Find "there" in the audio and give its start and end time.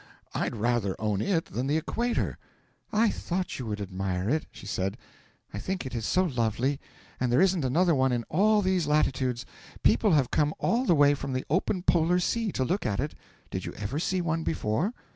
7.31-7.39